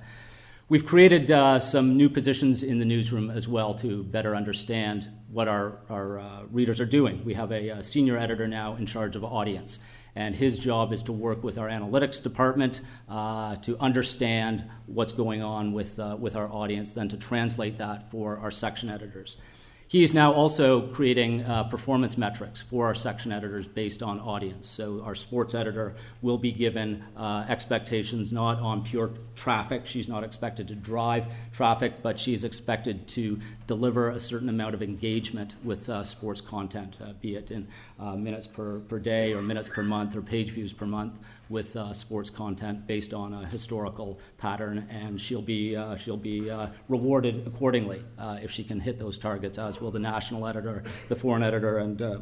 We've 0.68 0.86
created 0.86 1.30
uh, 1.30 1.60
some 1.60 1.96
new 1.96 2.08
positions 2.08 2.62
in 2.62 2.78
the 2.78 2.84
newsroom 2.84 3.30
as 3.30 3.46
well 3.46 3.74
to 3.74 4.02
better 4.02 4.34
understand 4.34 5.08
what 5.30 5.46
our, 5.46 5.80
our 5.90 6.44
readers 6.50 6.80
are 6.80 6.86
doing. 6.86 7.24
We 7.24 7.34
have 7.34 7.52
a, 7.52 7.68
a 7.68 7.82
senior 7.82 8.16
editor 8.16 8.48
now 8.48 8.76
in 8.76 8.86
charge 8.86 9.14
of 9.14 9.24
audience 9.24 9.80
and 10.16 10.34
his 10.34 10.58
job 10.58 10.92
is 10.92 11.02
to 11.02 11.12
work 11.12 11.42
with 11.42 11.58
our 11.58 11.68
analytics 11.68 12.22
department 12.22 12.80
uh, 13.08 13.56
to 13.56 13.76
understand 13.78 14.64
what's 14.86 15.12
going 15.12 15.42
on 15.42 15.72
with, 15.72 15.98
uh, 15.98 16.16
with 16.18 16.36
our 16.36 16.48
audience, 16.48 16.92
then 16.92 17.08
to 17.08 17.16
translate 17.16 17.78
that 17.78 18.10
for 18.10 18.38
our 18.38 18.50
section 18.50 18.90
editors. 18.90 19.36
He 19.86 20.02
is 20.02 20.14
now 20.14 20.32
also 20.32 20.88
creating 20.88 21.42
uh, 21.42 21.64
performance 21.64 22.16
metrics 22.16 22.62
for 22.62 22.86
our 22.86 22.94
section 22.94 23.32
editors 23.32 23.66
based 23.66 24.02
on 24.02 24.18
audience. 24.18 24.66
So, 24.66 25.02
our 25.04 25.14
sports 25.14 25.54
editor 25.54 25.94
will 26.22 26.38
be 26.38 26.52
given 26.52 27.04
uh, 27.16 27.44
expectations 27.48 28.32
not 28.32 28.58
on 28.60 28.82
pure 28.82 29.10
traffic. 29.36 29.86
She's 29.86 30.08
not 30.08 30.24
expected 30.24 30.68
to 30.68 30.74
drive 30.74 31.26
traffic, 31.52 32.02
but 32.02 32.18
she's 32.18 32.44
expected 32.44 33.06
to 33.08 33.38
deliver 33.66 34.10
a 34.10 34.18
certain 34.18 34.48
amount 34.48 34.74
of 34.74 34.82
engagement 34.82 35.54
with 35.62 35.88
uh, 35.88 36.02
sports 36.02 36.40
content, 36.40 36.96
uh, 37.02 37.12
be 37.20 37.36
it 37.36 37.50
in 37.50 37.68
uh, 38.00 38.16
minutes 38.16 38.46
per, 38.46 38.80
per 38.80 38.98
day 38.98 39.32
or 39.34 39.42
minutes 39.42 39.68
per 39.68 39.82
month 39.82 40.16
or 40.16 40.22
page 40.22 40.50
views 40.50 40.72
per 40.72 40.86
month 40.86 41.18
with 41.48 41.76
uh, 41.76 41.92
sports 41.92 42.30
content 42.30 42.86
based 42.86 43.12
on 43.12 43.34
a 43.34 43.46
historical 43.46 44.18
pattern, 44.38 44.86
and 44.90 45.20
she'll 45.20 45.42
be, 45.42 45.76
uh, 45.76 45.96
she'll 45.96 46.16
be 46.16 46.50
uh, 46.50 46.68
rewarded 46.88 47.46
accordingly 47.46 48.02
uh, 48.18 48.38
if 48.42 48.50
she 48.50 48.64
can 48.64 48.80
hit 48.80 48.98
those 48.98 49.18
targets, 49.18 49.58
as 49.58 49.80
will 49.80 49.90
the 49.90 49.98
national 49.98 50.46
editor, 50.46 50.82
the 51.08 51.16
foreign 51.16 51.42
editor, 51.42 51.78
and, 51.78 52.02
uh, 52.02 52.18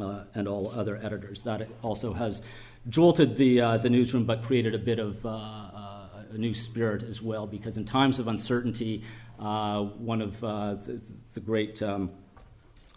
uh, 0.00 0.24
and 0.34 0.46
all 0.46 0.70
other 0.70 0.98
editors. 1.02 1.42
That 1.42 1.68
also 1.82 2.12
has 2.12 2.44
jolted 2.88 3.36
the, 3.36 3.58
the 3.82 3.90
newsroom 3.90 4.24
but 4.24 4.42
created 4.42 4.74
a 4.74 4.78
bit 4.78 4.98
of 4.98 5.24
a 5.24 6.38
new 6.38 6.54
spirit 6.54 7.02
as 7.02 7.20
well, 7.20 7.46
because 7.46 7.76
in 7.76 7.84
times 7.84 8.18
of 8.18 8.26
uncertainty, 8.26 9.02
one 9.36 10.22
of 10.22 10.40
the, 10.40 11.00
the, 11.34 11.40
great 11.40 11.82
um, 11.82 12.10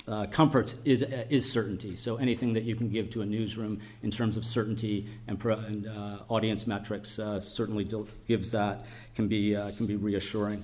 uh, 0.08 0.26
comfort 0.28 0.76
is, 0.86 1.02
is 1.02 1.52
certainty. 1.52 1.96
So 1.96 2.18
anything 2.18 2.54
that 2.54 2.64
you 2.64 2.76
can 2.76 2.90
give 2.90 3.10
to 3.12 3.22
a 3.22 3.26
newsroom 3.26 3.80
in 4.04 4.12
terms 4.12 4.38
of 4.38 4.46
certainty 4.46 5.08
and, 5.28 5.40
pro, 5.40 5.56
and 5.56 5.88
uh, 5.88 6.20
audience 6.30 6.68
metrics 6.68 7.18
uh, 7.18 7.40
certainly 7.40 7.90
gives 8.28 8.52
that, 8.52 8.86
can 9.16 9.28
be, 9.28 9.56
uh, 9.56 9.72
can 9.78 9.88
be 9.88 9.96
reassuring. 9.96 10.64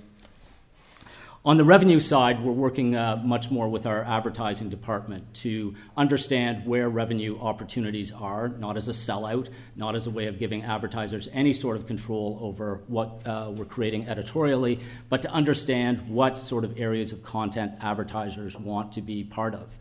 On 1.43 1.57
the 1.57 1.63
revenue 1.63 1.99
side, 1.99 2.43
we're 2.43 2.51
working 2.51 2.95
uh, 2.95 3.19
much 3.25 3.49
more 3.49 3.67
with 3.67 3.87
our 3.87 4.03
advertising 4.03 4.69
department 4.69 5.33
to 5.33 5.73
understand 5.97 6.67
where 6.67 6.87
revenue 6.87 7.39
opportunities 7.39 8.11
are, 8.11 8.49
not 8.49 8.77
as 8.77 8.87
a 8.87 8.91
sellout, 8.91 9.49
not 9.75 9.95
as 9.95 10.05
a 10.05 10.11
way 10.11 10.27
of 10.27 10.37
giving 10.37 10.61
advertisers 10.61 11.27
any 11.33 11.51
sort 11.51 11.77
of 11.77 11.87
control 11.87 12.37
over 12.43 12.83
what 12.85 13.25
uh, 13.25 13.51
we're 13.55 13.65
creating 13.65 14.07
editorially, 14.07 14.81
but 15.09 15.23
to 15.23 15.31
understand 15.31 16.07
what 16.07 16.37
sort 16.37 16.63
of 16.63 16.79
areas 16.79 17.11
of 17.11 17.23
content 17.23 17.71
advertisers 17.81 18.55
want 18.55 18.91
to 18.91 19.01
be 19.01 19.23
part 19.23 19.55
of 19.55 19.79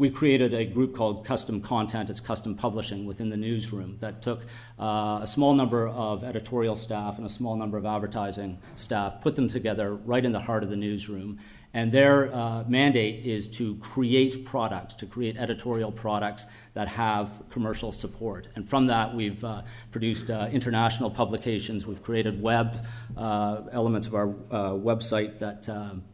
we 0.00 0.08
created 0.08 0.54
a 0.54 0.64
group 0.64 0.96
called 0.96 1.26
Custom 1.26 1.60
Content, 1.60 2.08
it's 2.08 2.20
custom 2.20 2.54
publishing 2.54 3.04
within 3.04 3.28
the 3.28 3.36
newsroom 3.36 3.98
that 4.00 4.22
took 4.22 4.46
uh, 4.78 5.20
a 5.20 5.26
small 5.26 5.52
number 5.52 5.86
of 5.88 6.24
editorial 6.24 6.74
staff 6.74 7.18
and 7.18 7.26
a 7.26 7.28
small 7.28 7.54
number 7.54 7.76
of 7.76 7.84
advertising 7.84 8.58
staff, 8.76 9.20
put 9.20 9.36
them 9.36 9.46
together 9.46 9.94
right 9.94 10.24
in 10.24 10.32
the 10.32 10.40
heart 10.40 10.62
of 10.62 10.70
the 10.70 10.76
newsroom. 10.76 11.38
And 11.74 11.92
their 11.92 12.34
uh, 12.34 12.64
mandate 12.66 13.26
is 13.26 13.46
to 13.58 13.76
create 13.76 14.46
products, 14.46 14.94
to 14.94 15.06
create 15.06 15.36
editorial 15.36 15.92
products 15.92 16.46
that 16.72 16.88
have 16.88 17.30
commercial 17.50 17.92
support. 17.92 18.48
And 18.56 18.66
from 18.66 18.86
that, 18.86 19.14
we've 19.14 19.44
uh, 19.44 19.62
produced 19.90 20.30
uh, 20.30 20.48
international 20.50 21.10
publications. 21.10 21.86
We've 21.86 22.02
created 22.02 22.40
web 22.40 22.86
uh, 23.18 23.64
elements 23.70 24.06
of 24.06 24.14
our 24.14 24.28
uh, 24.30 24.70
website 24.70 25.38
that 25.40 25.68
um, 25.68 26.04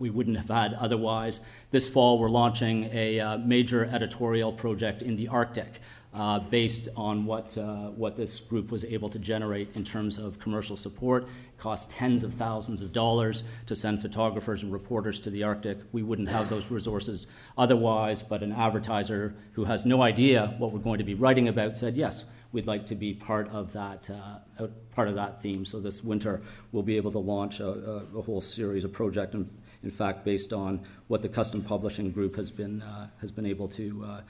we 0.00 0.10
wouldn't 0.10 0.36
have 0.36 0.48
had 0.48 0.74
otherwise. 0.74 1.40
This 1.70 1.88
fall, 1.88 2.18
we're 2.18 2.30
launching 2.30 2.90
a 2.92 3.20
uh, 3.20 3.38
major 3.38 3.84
editorial 3.84 4.52
project 4.52 5.02
in 5.02 5.14
the 5.14 5.28
Arctic. 5.28 5.80
Uh, 6.12 6.40
based 6.40 6.88
on 6.96 7.24
what, 7.24 7.56
uh, 7.56 7.88
what 7.90 8.16
this 8.16 8.40
group 8.40 8.72
was 8.72 8.84
able 8.84 9.08
to 9.08 9.18
generate 9.20 9.76
in 9.76 9.84
terms 9.84 10.18
of 10.18 10.40
commercial 10.40 10.76
support. 10.76 11.22
It 11.22 11.58
costs 11.58 11.94
tens 11.96 12.24
of 12.24 12.34
thousands 12.34 12.82
of 12.82 12.92
dollars 12.92 13.44
to 13.66 13.76
send 13.76 14.02
photographers 14.02 14.64
and 14.64 14.72
reporters 14.72 15.20
to 15.20 15.30
the 15.30 15.44
Arctic. 15.44 15.78
We 15.92 16.02
wouldn't 16.02 16.26
have 16.26 16.50
those 16.50 16.68
resources 16.68 17.28
otherwise, 17.56 18.24
but 18.24 18.42
an 18.42 18.50
advertiser 18.50 19.36
who 19.52 19.66
has 19.66 19.86
no 19.86 20.02
idea 20.02 20.56
what 20.58 20.72
we're 20.72 20.80
going 20.80 20.98
to 20.98 21.04
be 21.04 21.14
writing 21.14 21.46
about 21.46 21.78
said, 21.78 21.94
yes, 21.94 22.24
we'd 22.50 22.66
like 22.66 22.86
to 22.86 22.94
be 22.94 23.14
part 23.14 23.48
of 23.50 23.72
that 23.74 24.10
uh, 24.10 24.66
part 24.94 25.08
of 25.08 25.14
that 25.14 25.40
theme. 25.40 25.64
So 25.64 25.80
this 25.80 26.02
winter, 26.02 26.42
we'll 26.72 26.82
be 26.82 26.96
able 26.96 27.12
to 27.12 27.18
launch 27.18 27.60
a, 27.60 27.68
a, 28.16 28.22
whole 28.22 28.40
series 28.40 28.84
of 28.84 28.92
projects 28.92 29.34
and 29.34 29.48
in 29.82 29.90
fact, 29.90 30.24
based 30.24 30.52
on 30.52 30.80
what 31.08 31.22
the 31.22 31.28
custom 31.28 31.62
publishing 31.62 32.10
group 32.10 32.36
has 32.36 32.50
been, 32.50 32.82
uh, 32.82 33.08
has 33.20 33.30
been 33.30 33.46
able 33.46 33.68
to, 33.68 34.04
uh, 34.06 34.20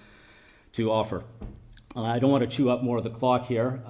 to 0.72 0.90
offer. 0.90 1.24
Uh, 1.96 2.02
I 2.02 2.18
don't 2.18 2.30
want 2.30 2.48
to 2.48 2.56
chew 2.56 2.70
up 2.70 2.82
more 2.82 2.98
of 2.98 3.04
the 3.04 3.10
clock 3.10 3.46
here. 3.46 3.80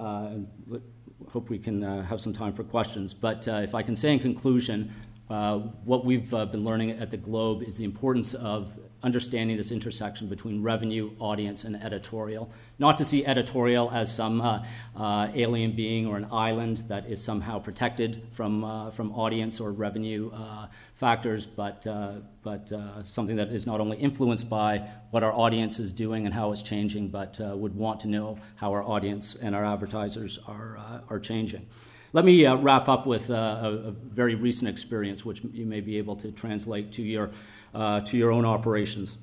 Hope 1.32 1.48
we 1.48 1.58
can 1.58 1.82
have 1.82 2.20
some 2.20 2.32
time 2.32 2.52
for 2.52 2.64
questions. 2.64 3.14
But 3.14 3.46
if 3.46 3.74
I 3.74 3.82
can 3.82 3.94
say 3.94 4.12
in 4.12 4.18
conclusion, 4.18 4.92
what 5.30 6.04
we've 6.04 6.30
been 6.30 6.64
learning 6.64 6.90
at 6.92 7.10
the 7.10 7.16
Globe 7.16 7.62
is 7.62 7.76
the 7.78 7.84
importance 7.84 8.34
of 8.34 8.72
understanding 9.02 9.56
this 9.56 9.72
intersection 9.72 10.28
between 10.28 10.62
revenue, 10.62 11.10
audience, 11.18 11.64
and 11.64 11.76
editorial. 11.76 12.50
Not 12.78 12.96
to 12.98 13.04
see 13.04 13.24
editorial 13.24 13.90
as 13.90 14.14
some 14.14 14.40
uh, 14.40 14.64
uh, 14.96 15.28
alien 15.34 15.72
being 15.72 16.06
or 16.06 16.16
an 16.16 16.26
island 16.30 16.78
that 16.88 17.06
is 17.06 17.22
somehow 17.22 17.58
protected 17.58 18.22
from, 18.32 18.64
uh, 18.64 18.90
from 18.90 19.12
audience 19.12 19.60
or 19.60 19.72
revenue 19.72 20.30
uh, 20.32 20.66
factors, 20.94 21.46
but, 21.46 21.86
uh, 21.86 22.14
but 22.42 22.70
uh, 22.72 23.02
something 23.02 23.36
that 23.36 23.48
is 23.48 23.66
not 23.66 23.80
only 23.80 23.96
influenced 23.96 24.50
by 24.50 24.78
what 25.10 25.22
our 25.22 25.32
audience 25.32 25.78
is 25.78 25.92
doing 25.92 26.26
and 26.26 26.34
how 26.34 26.52
it's 26.52 26.62
changing, 26.62 27.08
but 27.08 27.38
would 27.40 27.74
want 27.74 28.00
to 28.00 28.08
know 28.08 28.38
how 28.56 28.70
our 28.70 28.82
audience 28.82 29.34
and 29.34 29.54
our 29.54 29.64
advertisers 29.64 30.38
are, 30.46 30.78
are 31.08 31.18
changing. 31.18 31.66
Let 32.12 32.24
me 32.24 32.44
wrap 32.44 32.88
up 32.88 33.06
with 33.06 33.30
a, 33.30 33.84
a 33.86 33.90
very 33.92 34.34
recent 34.34 34.68
experience, 34.68 35.24
which 35.24 35.44
you 35.52 35.64
may 35.64 35.80
be 35.80 35.96
able 35.98 36.16
to 36.16 36.32
translate 36.32 36.90
to 36.92 37.02
your 37.02 37.30
uh, 37.72 38.00
to 38.00 38.16
your 38.16 38.32
own 38.32 38.44
operations 38.44 39.16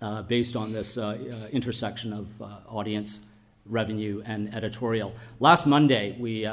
uh, 0.00 0.22
based 0.22 0.56
on 0.56 0.72
this 0.72 0.96
uh, 0.96 1.18
intersection 1.52 2.14
of 2.14 2.28
audience, 2.66 3.20
revenue, 3.66 4.22
and 4.24 4.54
editorial. 4.54 5.12
Last 5.38 5.66
Monday, 5.66 6.16
we, 6.18 6.48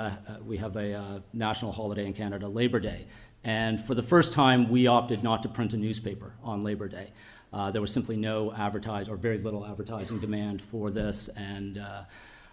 we 0.46 0.58
have 0.58 0.76
a 0.76 1.24
national 1.32 1.72
holiday 1.72 2.06
in 2.06 2.14
Canada, 2.14 2.50
Labor 2.50 2.82
Day. 2.82 3.06
And 3.46 3.80
for 3.80 3.96
the 3.96 4.04
first 4.04 4.34
time, 4.34 4.70
we 4.70 4.88
opted 4.88 5.24
not 5.24 5.42
to 5.44 5.50
print 5.50 5.74
a 5.74 5.78
newspaper 5.78 6.34
on 6.44 6.62
Labor 6.62 6.90
Day. 6.90 7.12
Uh, 7.54 7.72
there 7.72 7.82
was 7.82 7.94
simply 7.94 8.18
no 8.18 8.54
advertising 8.54 9.12
or 9.12 9.16
very 9.16 9.38
little 9.38 9.66
advertising 9.66 10.20
demand 10.20 10.62
for 10.62 10.90
this, 10.90 11.30
and 11.30 11.82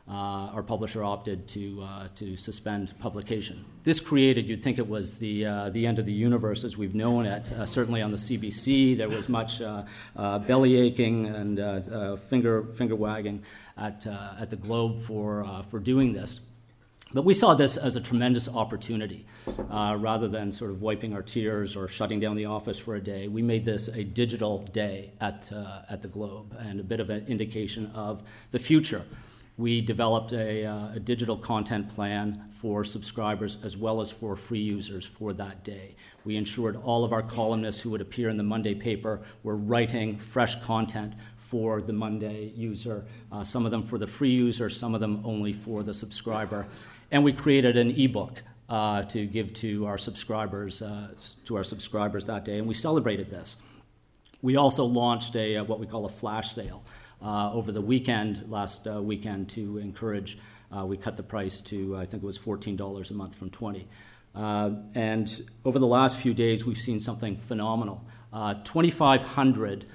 uh, 0.08 0.52
our 0.54 0.62
publisher 0.62 1.04
opted 1.04 1.46
to, 1.48 1.82
uh, 1.82 2.08
to 2.14 2.36
suspend 2.36 2.98
publication. 2.98 3.64
This 3.84 4.00
created, 4.00 4.48
you'd 4.48 4.62
think 4.62 4.78
it 4.78 4.88
was 4.88 5.18
the, 5.18 5.44
uh, 5.44 5.70
the 5.70 5.86
end 5.86 5.98
of 5.98 6.06
the 6.06 6.12
universe 6.12 6.64
as 6.64 6.76
we've 6.76 6.94
known 6.94 7.26
it. 7.26 7.52
Uh, 7.52 7.66
certainly 7.66 8.00
on 8.00 8.10
the 8.10 8.16
CBC, 8.16 8.96
there 8.96 9.08
was 9.08 9.28
much 9.28 9.60
uh, 9.60 9.84
uh, 10.16 10.38
belly 10.38 10.76
aching 10.76 11.26
and 11.26 11.58
finger, 12.20 12.64
finger 12.64 12.96
wagging 12.96 13.42
at, 13.76 14.06
at 14.06 14.50
the 14.50 14.56
Globe 14.56 15.02
for, 15.02 15.62
for 15.68 15.78
doing 15.78 16.12
this. 16.12 16.40
But 17.12 17.24
we 17.24 17.32
saw 17.32 17.54
this 17.54 17.78
as 17.78 17.96
a 17.96 18.00
tremendous 18.00 18.48
opportunity. 18.48 19.24
Uh, 19.70 19.96
rather 19.98 20.28
than 20.28 20.52
sort 20.52 20.70
of 20.70 20.82
wiping 20.82 21.14
our 21.14 21.22
tears 21.22 21.74
or 21.74 21.88
shutting 21.88 22.20
down 22.20 22.36
the 22.36 22.44
office 22.44 22.78
for 22.78 22.96
a 22.96 23.00
day, 23.00 23.28
we 23.28 23.40
made 23.40 23.64
this 23.64 23.88
a 23.88 24.04
digital 24.04 24.58
day 24.58 25.12
at, 25.20 25.50
uh, 25.50 25.82
at 25.88 26.02
the 26.02 26.08
Globe 26.08 26.54
and 26.58 26.80
a 26.80 26.82
bit 26.82 27.00
of 27.00 27.08
an 27.08 27.24
indication 27.26 27.90
of 27.94 28.22
the 28.50 28.58
future 28.58 29.04
we 29.58 29.80
developed 29.80 30.32
a, 30.32 30.64
uh, 30.64 30.92
a, 30.94 31.00
digital 31.00 31.36
content 31.36 31.88
plan 31.88 32.44
for 32.52 32.84
subscribers 32.84 33.58
as 33.64 33.76
well 33.76 34.00
as 34.00 34.08
for 34.08 34.36
free 34.36 34.60
users 34.60 35.04
for 35.04 35.32
that 35.32 35.64
day. 35.64 35.96
We 36.24 36.36
ensured 36.36 36.76
all 36.76 37.04
of 37.04 37.12
our 37.12 37.22
columnists 37.22 37.80
who 37.80 37.90
would 37.90 38.00
appear 38.00 38.28
in 38.28 38.36
the 38.36 38.44
Monday 38.44 38.74
paper 38.74 39.20
were 39.42 39.56
writing 39.56 40.16
fresh 40.16 40.60
content 40.62 41.14
for 41.36 41.82
the 41.82 41.92
Monday 41.92 42.52
user, 42.56 43.04
uh, 43.32 43.42
some 43.42 43.64
of 43.64 43.72
them 43.72 43.82
for 43.82 43.98
the 43.98 44.06
free 44.06 44.30
user, 44.30 44.70
some 44.70 44.94
of 44.94 45.00
them 45.00 45.20
only 45.24 45.52
for 45.52 45.82
the 45.82 45.94
subscriber. 45.94 46.66
And 47.10 47.24
we 47.24 47.32
created 47.32 47.76
an 47.76 47.90
ebook 47.90 48.42
uh, 48.68 49.02
to 49.04 49.26
give 49.26 49.54
to 49.54 49.86
our 49.86 49.98
subscribers 49.98 50.82
uh, 50.82 51.08
to 51.46 51.56
our 51.56 51.64
subscribers 51.64 52.26
that 52.26 52.44
day, 52.44 52.58
and 52.58 52.68
we 52.68 52.74
celebrated 52.74 53.30
this. 53.30 53.56
We 54.42 54.56
also 54.56 54.84
launched 54.84 55.34
a 55.36 55.56
uh, 55.56 55.64
what 55.64 55.80
we 55.80 55.86
call 55.86 56.04
a 56.04 56.10
flash 56.10 56.52
sale 56.52 56.84
uh, 57.22 57.52
over 57.52 57.72
the 57.72 57.80
weekend 57.80 58.48
last 58.48 58.86
uh, 58.86 59.02
weekend 59.02 59.48
to 59.50 59.78
encourage. 59.78 60.38
Uh, 60.76 60.84
we 60.84 60.96
cut 60.96 61.16
the 61.16 61.22
price 61.22 61.60
to 61.62 61.96
I 61.96 62.04
think 62.04 62.22
it 62.22 62.26
was 62.26 62.36
fourteen 62.36 62.76
dollars 62.76 63.10
a 63.10 63.14
month 63.14 63.34
from 63.34 63.50
twenty. 63.50 63.88
and 64.34 65.42
over 65.64 65.78
the 65.78 65.86
last 65.86 66.16
few 66.16 66.34
days, 66.34 66.64
we've 66.64 66.80
seen 66.80 67.00
something 67.00 67.36
phenomenal. 67.36 68.04
2,500 68.32 69.86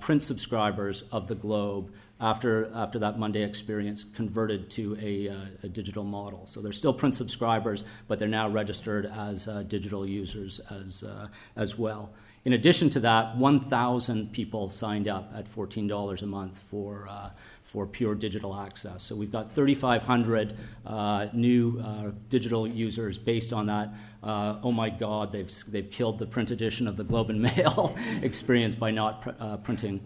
print 0.00 0.22
subscribers 0.22 1.04
of 1.12 1.28
the 1.28 1.34
Globe 1.34 1.92
after, 2.20 2.70
after 2.74 2.98
that 2.98 3.18
Monday 3.18 3.42
experience 3.42 4.04
converted 4.14 4.70
to 4.70 4.98
a, 5.00 5.28
uh, 5.28 5.34
a, 5.62 5.68
digital 5.68 6.04
model. 6.04 6.46
So 6.46 6.60
they're 6.60 6.72
still 6.72 6.92
print 6.92 7.14
subscribers, 7.14 7.84
but 8.08 8.18
they're 8.18 8.28
now 8.28 8.48
registered 8.48 9.06
as 9.06 9.46
uh, 9.46 9.62
digital 9.62 10.04
users 10.04 10.60
as, 10.70 11.04
uh, 11.04 11.28
as 11.56 11.78
well. 11.78 12.10
In 12.44 12.52
addition 12.52 12.88
to 12.90 13.00
that, 13.00 13.36
1,000 13.36 14.32
people 14.32 14.70
signed 14.70 15.08
up 15.08 15.32
at 15.34 15.52
$14 15.52 16.22
a 16.22 16.26
month 16.26 16.62
for, 16.70 17.06
uh, 17.08 17.30
for 17.62 17.86
pure 17.86 18.14
digital 18.14 18.58
access. 18.58 19.02
So 19.02 19.14
we've 19.16 19.32
got 19.32 19.52
3,500 19.52 20.56
uh, 20.86 21.26
new 21.32 21.80
uh, 21.80 22.12
digital 22.28 22.66
users 22.66 23.18
based 23.18 23.52
on 23.52 23.66
that. 23.66 23.90
oh 24.22 24.72
my 24.72 24.90
God, 24.90 25.32
they've, 25.32 25.52
they've 25.68 25.90
killed 25.90 26.18
the 26.18 26.26
print 26.26 26.50
edition 26.50 26.88
of 26.88 26.96
the 26.96 27.04
Globe 27.04 27.30
and 27.30 27.42
Mail 27.56 27.96
experience 28.22 28.74
by 28.74 28.90
not 28.90 29.22
pr- 29.22 29.56
printing 29.62 30.00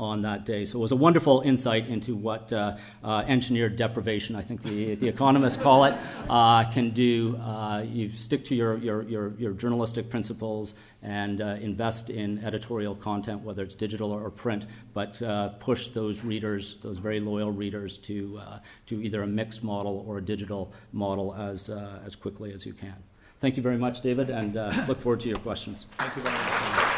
on 0.00 0.22
that 0.22 0.46
day. 0.46 0.64
So 0.64 0.78
it 0.78 0.82
was 0.82 0.92
a 0.92 0.96
wonderful 0.96 1.42
insight 1.42 1.86
into 1.86 2.16
what 2.16 2.50
uh, 2.52 2.78
uh, 3.04 3.22
engineered 3.28 3.76
deprivation, 3.76 4.34
I 4.34 4.40
think 4.40 4.62
the, 4.62 4.94
the 4.94 5.06
economists 5.06 5.58
call 5.58 5.84
it, 5.84 5.96
uh, 6.28 6.64
can 6.70 6.90
do. 6.90 7.36
Uh, 7.36 7.84
you 7.86 8.08
stick 8.08 8.42
to 8.44 8.54
your, 8.54 8.78
your, 8.78 9.02
your, 9.02 9.34
your 9.38 9.52
journalistic 9.52 10.08
principles 10.08 10.74
and 11.02 11.42
uh, 11.42 11.58
invest 11.60 12.08
in 12.08 12.42
editorial 12.42 12.94
content, 12.94 13.42
whether 13.42 13.62
it's 13.62 13.74
digital 13.74 14.10
or 14.10 14.30
print, 14.30 14.66
but 14.94 15.20
uh, 15.20 15.50
push 15.60 15.88
those 15.88 16.24
readers, 16.24 16.78
those 16.78 16.96
very 16.96 17.20
loyal 17.20 17.50
readers, 17.50 17.98
to, 17.98 18.40
to 18.86 19.02
either 19.02 19.22
a 19.22 19.26
mixed 19.26 19.62
model 19.62 20.04
or 20.08 20.18
a 20.18 20.22
digital 20.22 20.72
model 20.92 21.34
as, 21.34 21.68
as 22.06 22.14
quickly 22.14 22.52
as 22.54 22.64
you 22.64 22.72
can. 22.72 22.96
Thank 23.38 23.56
you 23.56 23.62
very 23.62 23.78
much, 23.78 24.00
David, 24.00 24.30
and 24.30 24.54
look 24.88 25.00
forward 25.00 25.20
to 25.20 25.28
your 25.28 25.38
questions. 25.38 25.86
Thank 25.98 26.16
you 26.16 26.22
very 26.22 26.34
much. 26.34 26.89